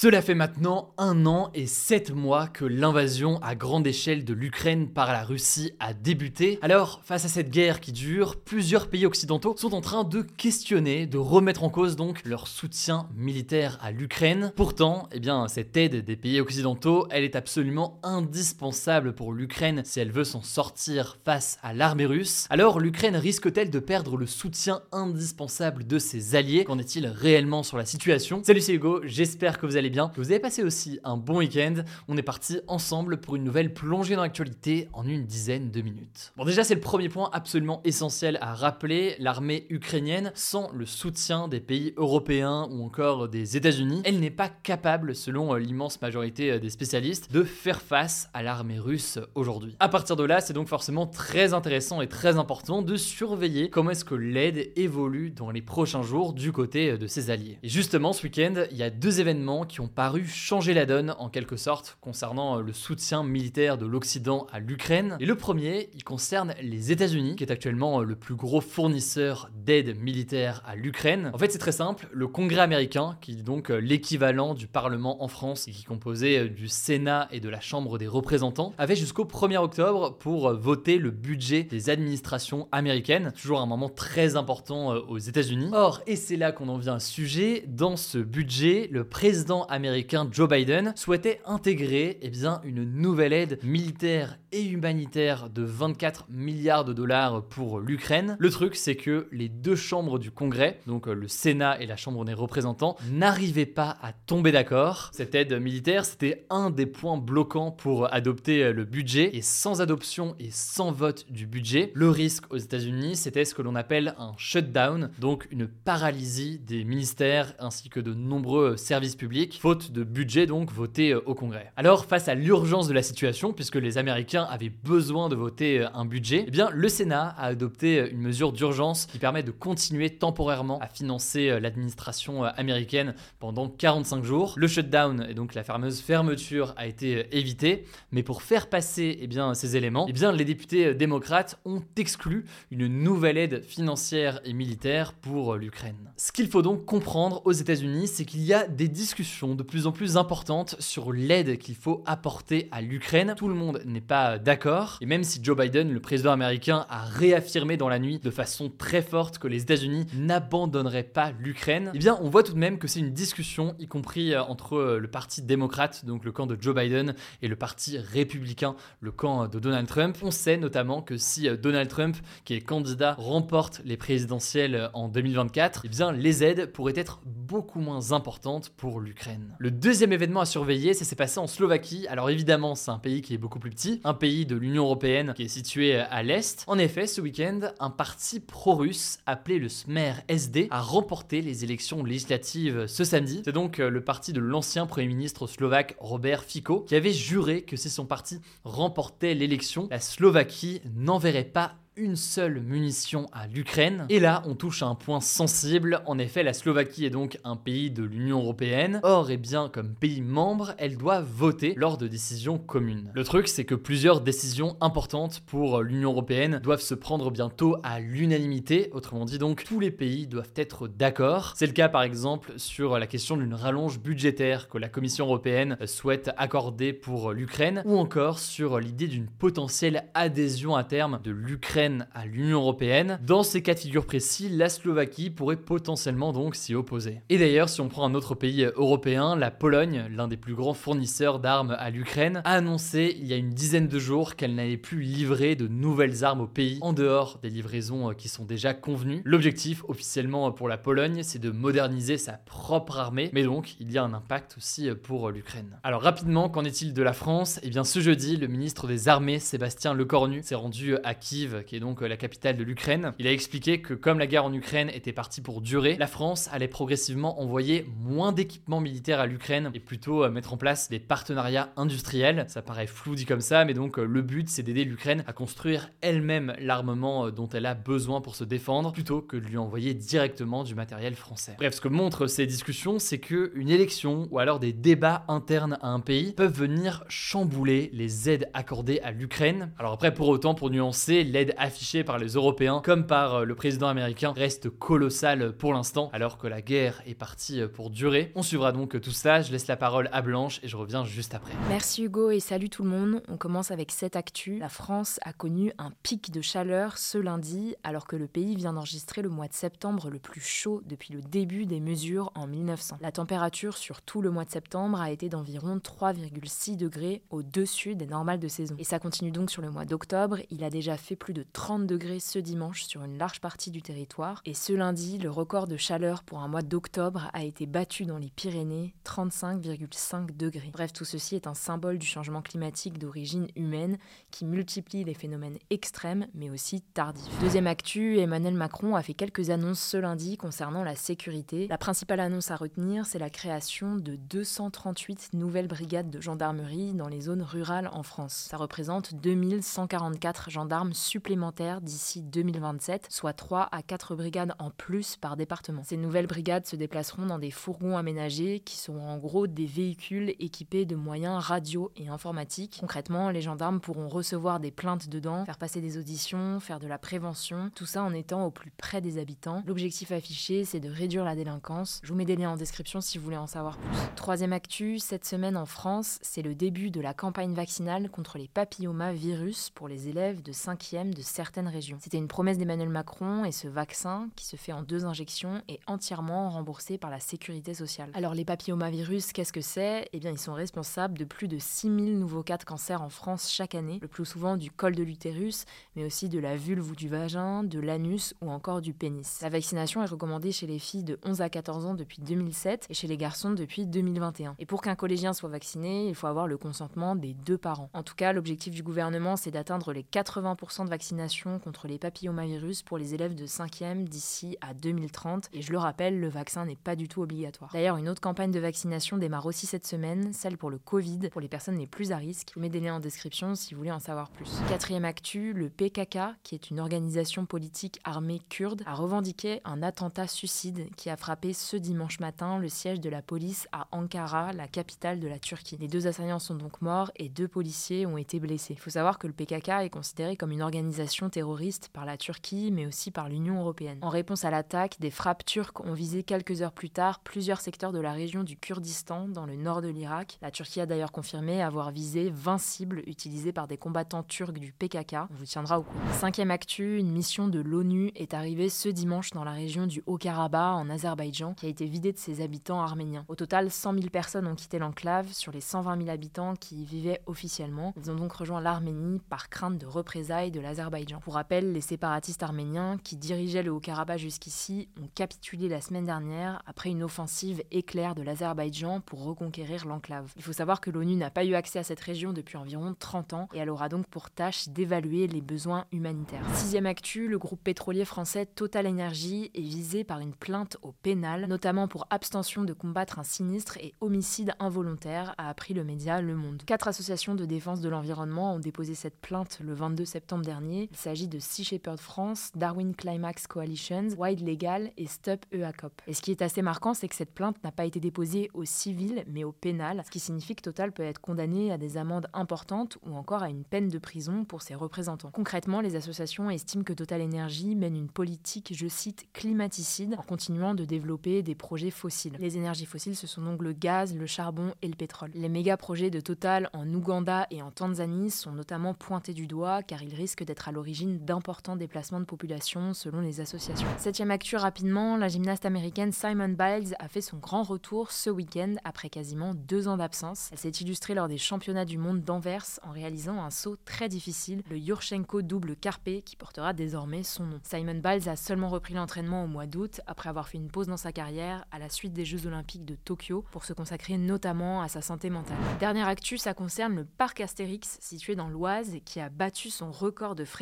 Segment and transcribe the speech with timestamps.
[0.00, 4.86] Cela fait maintenant un an et sept mois que l'invasion à grande échelle de l'Ukraine
[4.86, 6.60] par la Russie a débuté.
[6.62, 11.08] Alors, face à cette guerre qui dure, plusieurs pays occidentaux sont en train de questionner,
[11.08, 14.52] de remettre en cause donc leur soutien militaire à l'Ukraine.
[14.54, 19.98] Pourtant, eh bien, cette aide des pays occidentaux, elle est absolument indispensable pour l'Ukraine si
[19.98, 22.46] elle veut s'en sortir face à l'armée russe.
[22.50, 26.62] Alors, l'Ukraine risque-t-elle de perdre le soutien indispensable de ses alliés?
[26.62, 28.44] Qu'en est-il réellement sur la situation?
[28.44, 31.38] Salut, c'est Hugo, j'espère que vous allez bien, que vous avez passé aussi un bon
[31.38, 31.74] week-end.
[32.08, 36.32] On est parti ensemble pour une nouvelle plongée dans l'actualité en une dizaine de minutes.
[36.36, 39.16] Bon, déjà, c'est le premier point absolument essentiel à rappeler.
[39.18, 44.48] L'armée ukrainienne, sans le soutien des pays européens ou encore des États-Unis, elle n'est pas
[44.48, 49.76] capable, selon euh, l'immense majorité euh, des spécialistes, de faire face à l'armée russe aujourd'hui.
[49.80, 53.90] À partir de là, c'est donc forcément très intéressant et très important de surveiller comment
[53.90, 57.58] est-ce que l'aide évolue dans les prochains jours du côté euh, de ses alliés.
[57.62, 61.14] Et justement, ce week-end, il y a deux événements qui ont paru changer la donne
[61.18, 65.16] en quelque sorte concernant euh, le soutien militaire de l'Occident à l'Ukraine.
[65.20, 69.50] Et le premier, il concerne les États-Unis, qui est actuellement euh, le plus gros fournisseur
[69.54, 71.30] d'aide militaire à l'Ukraine.
[71.34, 75.22] En fait, c'est très simple, le Congrès américain, qui est donc euh, l'équivalent du Parlement
[75.22, 78.96] en France et qui est composé du Sénat et de la Chambre des représentants, avait
[78.96, 84.94] jusqu'au 1er octobre pour voter le budget des administrations américaines, toujours un moment très important
[84.94, 85.70] aux États-Unis.
[85.72, 89.57] Or, et c'est là qu'on en vient à ce sujet, dans ce budget, le président
[89.64, 96.26] américain Joe Biden souhaitait intégrer eh bien, une nouvelle aide militaire et humanitaire de 24
[96.30, 98.36] milliards de dollars pour l'Ukraine.
[98.38, 101.96] Le truc, c'est que les deux chambres du Congrès, donc euh, le Sénat et la
[101.96, 105.10] Chambre des représentants, n'arrivaient pas à tomber d'accord.
[105.12, 109.36] Cette aide militaire, c'était un des points bloquants pour adopter euh, le budget.
[109.36, 113.62] Et sans adoption et sans vote du budget, le risque aux États-Unis, c'était ce que
[113.62, 119.47] l'on appelle un shutdown, donc une paralysie des ministères ainsi que de nombreux services publics
[119.54, 121.72] faute de budget donc voté euh, au Congrès.
[121.76, 125.88] Alors face à l'urgence de la situation, puisque les Américains avaient besoin de voter euh,
[125.94, 129.50] un budget, eh bien le Sénat a adopté euh, une mesure d'urgence qui permet de
[129.50, 134.54] continuer temporairement à financer l'administration américaine pendant 45 jours.
[134.56, 139.26] Le shutdown et donc la fameuse fermeture a été évitée, mais pour faire passer eh
[139.26, 144.52] bien, ces éléments, eh bien, les députés démocrates ont exclu une nouvelle aide financière et
[144.52, 146.12] militaire pour l'Ukraine.
[146.16, 149.86] Ce qu'il faut donc comprendre aux États-Unis, c'est qu'il y a des discussions de plus
[149.86, 153.34] en plus importante sur l'aide qu'il faut apporter à l'Ukraine.
[153.36, 154.98] Tout le monde n'est pas d'accord.
[155.00, 158.70] Et même si Joe Biden, le président américain, a réaffirmé dans la nuit de façon
[158.76, 162.78] très forte que les États-Unis n'abandonneraient pas l'Ukraine, eh bien on voit tout de même
[162.78, 166.46] que c'est une discussion, y compris euh, entre euh, le parti démocrate, donc le camp
[166.46, 170.16] de Joe Biden, et le parti républicain, le camp de Donald Trump.
[170.22, 175.08] On sait notamment que si euh, Donald Trump, qui est candidat, remporte les présidentielles en
[175.08, 179.27] 2024, eh bien les aides pourraient être beaucoup moins importantes pour l'Ukraine.
[179.58, 182.06] Le deuxième événement à surveiller, c'est s'est passé en Slovaquie.
[182.08, 185.32] Alors évidemment, c'est un pays qui est beaucoup plus petit, un pays de l'Union européenne
[185.36, 186.64] qui est situé à l'est.
[186.66, 192.04] En effet, ce week-end, un parti pro-russe appelé le Smer SD a remporté les élections
[192.04, 193.42] législatives ce samedi.
[193.44, 197.62] C'est donc euh, le parti de l'ancien premier ministre slovaque Robert Fico qui avait juré
[197.62, 204.06] que si son parti remportait l'élection, la Slovaquie n'enverrait pas une seule munition à l'Ukraine.
[204.08, 206.00] Et là, on touche à un point sensible.
[206.06, 209.00] En effet, la Slovaquie est donc un pays de l'Union européenne.
[209.02, 213.10] Or, et bien, comme pays membre, elle doit voter lors de décisions communes.
[213.14, 217.98] Le truc, c'est que plusieurs décisions importantes pour l'Union européenne doivent se prendre bientôt à
[217.98, 218.90] l'unanimité.
[218.92, 221.54] Autrement dit, donc, tous les pays doivent être d'accord.
[221.56, 225.76] C'est le cas, par exemple, sur la question d'une rallonge budgétaire que la Commission européenne
[225.86, 231.87] souhaite accorder pour l'Ukraine, ou encore sur l'idée d'une potentielle adhésion à terme de l'Ukraine
[232.14, 233.18] à l'Union européenne.
[233.26, 237.20] Dans ces cas de figure précis, la Slovaquie pourrait potentiellement donc s'y opposer.
[237.28, 240.74] Et d'ailleurs, si on prend un autre pays européen, la Pologne, l'un des plus grands
[240.74, 244.76] fournisseurs d'armes à l'Ukraine, a annoncé il y a une dizaine de jours qu'elle n'allait
[244.76, 248.74] plus livrer de nouvelles armes au pays en dehors des livraisons euh, qui sont déjà
[248.74, 249.22] convenues.
[249.24, 253.98] L'objectif officiellement pour la Pologne, c'est de moderniser sa propre armée, mais donc il y
[253.98, 255.78] a un impact aussi euh, pour l'Ukraine.
[255.82, 257.60] Alors rapidement, qu'en est-il de la France?
[257.62, 261.76] Eh bien ce jeudi, le ministre des Armées, Sébastien Lecornu, s'est rendu à Kiev, qui
[261.76, 263.12] est est donc la capitale de l'Ukraine.
[263.18, 266.48] Il a expliqué que comme la guerre en Ukraine était partie pour durer, la France
[266.52, 271.70] allait progressivement envoyer moins d'équipements militaires à l'Ukraine et plutôt mettre en place des partenariats
[271.76, 272.44] industriels.
[272.48, 275.90] Ça paraît flou dit comme ça, mais donc le but c'est d'aider l'Ukraine à construire
[276.00, 280.64] elle-même l'armement dont elle a besoin pour se défendre, plutôt que de lui envoyer directement
[280.64, 281.54] du matériel français.
[281.58, 285.78] Bref, ce que montrent ces discussions, c'est que une élection ou alors des débats internes
[285.80, 289.70] à un pays peuvent venir chambouler les aides accordées à l'Ukraine.
[289.78, 293.88] Alors après, pour autant, pour nuancer, l'aide affichée par les Européens comme par le président
[293.88, 298.32] américain reste colossale pour l'instant, alors que la guerre est partie pour durer.
[298.34, 299.42] On suivra donc tout ça.
[299.42, 301.52] Je laisse la parole à Blanche et je reviens juste après.
[301.68, 303.22] Merci Hugo et salut tout le monde.
[303.28, 304.58] On commence avec cette actu.
[304.58, 308.72] La France a connu un pic de chaleur ce lundi, alors que le pays vient
[308.72, 312.98] d'enregistrer le mois de septembre le plus chaud depuis le début des mesures en 1900.
[313.00, 318.06] La température sur tout le mois de septembre a été d'environ 3,6 degrés au-dessus des
[318.06, 318.74] normales de saison.
[318.78, 320.38] Et ça continue donc sur le mois d'octobre.
[320.50, 323.82] Il a déjà fait plus de 30 degrés ce dimanche sur une large partie du
[323.82, 324.42] territoire.
[324.44, 328.18] Et ce lundi, le record de chaleur pour un mois d'octobre a été battu dans
[328.18, 330.70] les Pyrénées, 35,5 degrés.
[330.72, 333.98] Bref, tout ceci est un symbole du changement climatique d'origine humaine
[334.30, 337.40] qui multiplie les phénomènes extrêmes mais aussi tardifs.
[337.40, 341.66] Deuxième actu, Emmanuel Macron a fait quelques annonces ce lundi concernant la sécurité.
[341.68, 347.08] La principale annonce à retenir, c'est la création de 238 nouvelles brigades de gendarmerie dans
[347.08, 348.48] les zones rurales en France.
[348.50, 351.37] Ça représente 2144 gendarmes supplémentaires
[351.80, 355.82] d'ici 2027, soit 3 à 4 brigades en plus par département.
[355.84, 360.34] Ces nouvelles brigades se déplaceront dans des fourgons aménagés qui sont en gros des véhicules
[360.40, 362.78] équipés de moyens radio et informatiques.
[362.80, 366.98] Concrètement, les gendarmes pourront recevoir des plaintes dedans, faire passer des auditions, faire de la
[366.98, 369.62] prévention, tout ça en étant au plus près des habitants.
[369.66, 372.00] L'objectif affiché, c'est de réduire la délinquance.
[372.02, 373.98] Je vous mets des liens en description si vous voulez en savoir plus.
[374.16, 378.48] Troisième actu, cette semaine en France, c'est le début de la campagne vaccinale contre les
[378.48, 381.98] papillomavirus pour les élèves de 5e de certaines régions.
[382.00, 385.80] C'était une promesse d'Emmanuel Macron et ce vaccin, qui se fait en deux injections, est
[385.86, 388.10] entièrement remboursé par la sécurité sociale.
[388.14, 390.08] Alors les papillomavirus, qu'est-ce que c'est?
[390.12, 393.50] Eh bien ils sont responsables de plus de 6000 nouveaux cas de cancer en France
[393.50, 395.64] chaque année, le plus souvent du col de l'utérus,
[395.94, 399.40] mais aussi de la vulve ou du vagin, de l'anus ou encore du pénis.
[399.42, 402.94] La vaccination est recommandée chez les filles de 11 à 14 ans depuis 2007 et
[402.94, 404.56] chez les garçons depuis 2021.
[404.58, 407.90] Et pour qu'un collégien soit vacciné, il faut avoir le consentement des deux parents.
[407.92, 411.17] En tout cas, l'objectif du gouvernement, c'est d'atteindre les 80% de vaccination
[411.62, 415.48] contre les papillomavirus pour les élèves de 5e d'ici à 2030.
[415.52, 417.70] Et je le rappelle, le vaccin n'est pas du tout obligatoire.
[417.72, 421.40] D'ailleurs, une autre campagne de vaccination démarre aussi cette semaine, celle pour le Covid, pour
[421.40, 422.48] les personnes les plus à risque.
[422.50, 424.50] Je vous mets des liens en description si vous voulez en savoir plus.
[424.68, 430.28] Quatrième actu, le PKK, qui est une organisation politique armée kurde, a revendiqué un attentat
[430.28, 434.68] suicide qui a frappé ce dimanche matin le siège de la police à Ankara, la
[434.68, 435.76] capitale de la Turquie.
[435.78, 438.74] Les deux assaillants sont donc morts et deux policiers ont été blessés.
[438.74, 442.70] Il faut savoir que le PKK est considéré comme une organisation terroriste par la Turquie,
[442.70, 443.98] mais aussi par l'Union européenne.
[444.02, 447.92] En réponse à l'attaque, des frappes turques ont visé quelques heures plus tard plusieurs secteurs
[447.92, 450.38] de la région du Kurdistan, dans le nord de l'Irak.
[450.42, 454.72] La Turquie a d'ailleurs confirmé avoir visé 20 cibles utilisées par des combattants turcs du
[454.72, 455.14] PKK.
[455.30, 456.12] On vous tiendra au courant.
[456.12, 460.76] Cinquième actu, une mission de l'ONU est arrivée ce dimanche dans la région du Haut-Karabakh,
[460.76, 463.24] en Azerbaïdjan, qui a été vidée de ses habitants arméniens.
[463.28, 466.84] Au total, 100 000 personnes ont quitté l'enclave sur les 120 000 habitants qui y
[466.84, 467.94] vivaient officiellement.
[467.96, 470.97] Ils ont donc rejoint l'Arménie par crainte de représailles de l'Azerbaïdjan.
[471.22, 476.62] Pour rappel, les séparatistes arméniens qui dirigeaient le Haut-Karabakh jusqu'ici ont capitulé la semaine dernière
[476.66, 480.32] après une offensive éclair de l'Azerbaïdjan pour reconquérir l'enclave.
[480.36, 483.32] Il faut savoir que l'ONU n'a pas eu accès à cette région depuis environ 30
[483.32, 486.44] ans et elle aura donc pour tâche d'évaluer les besoins humanitaires.
[486.54, 491.46] Sixième actu, le groupe pétrolier français Total Energy est visé par une plainte au pénal,
[491.46, 496.34] notamment pour abstention de combattre un sinistre et homicide involontaire, a appris le média Le
[496.34, 496.62] Monde.
[496.66, 500.87] Quatre associations de défense de l'environnement ont déposé cette plainte le 22 septembre dernier.
[500.90, 506.02] Il s'agit de Sea Shepherd France, Darwin Climax Coalitions, Wide Legal et Stop EACOP.
[506.06, 508.64] Et ce qui est assez marquant, c'est que cette plainte n'a pas été déposée au
[508.64, 512.28] civil, mais au pénal, ce qui signifie que Total peut être condamné à des amendes
[512.32, 515.30] importantes ou encore à une peine de prison pour ses représentants.
[515.30, 520.74] Concrètement, les associations estiment que Total Energy mène une politique, je cite, climaticide en continuant
[520.74, 522.36] de développer des projets fossiles.
[522.38, 525.30] Les énergies fossiles, ce sont donc le gaz, le charbon et le pétrole.
[525.34, 529.82] Les méga projets de Total en Ouganda et en Tanzanie sont notamment pointés du doigt
[529.82, 533.88] car ils risquent d'être à l'origine d'importants déplacements de population selon les associations.
[533.96, 538.74] Septième actu rapidement, la gymnaste américaine Simon Biles a fait son grand retour ce week-end
[538.84, 540.50] après quasiment deux ans d'absence.
[540.52, 544.62] Elle s'est illustrée lors des championnats du monde d'Anvers en réalisant un saut très difficile,
[544.70, 547.60] le Yurchenko double carpé qui portera désormais son nom.
[547.62, 550.98] Simon Biles a seulement repris l'entraînement au mois d'août après avoir fait une pause dans
[550.98, 554.88] sa carrière à la suite des Jeux Olympiques de Tokyo pour se consacrer notamment à
[554.88, 555.56] sa santé mentale.
[555.80, 560.34] Dernière actu, ça concerne le parc Astérix situé dans l'Oise qui a battu son record
[560.34, 560.57] de fréquentation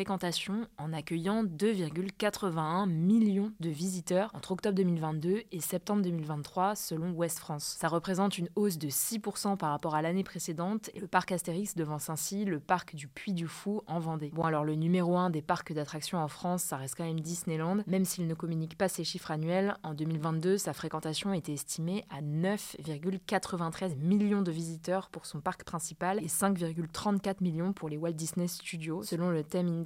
[0.78, 7.76] en accueillant 2,81 millions de visiteurs entre octobre 2022 et septembre 2023 selon West France.
[7.78, 11.76] Ça représente une hausse de 6% par rapport à l'année précédente et le parc Astérix
[11.76, 14.30] devance ainsi le parc du Puy du Fou en Vendée.
[14.34, 17.78] Bon alors le numéro 1 des parcs d'attractions en France, ça reste quand même Disneyland,
[17.86, 19.76] même s'il ne communique pas ses chiffres annuels.
[19.82, 26.22] En 2022, sa fréquentation était estimée à 9,93 millions de visiteurs pour son parc principal
[26.22, 29.85] et 5,34 millions pour les Walt Disney Studios selon le Theme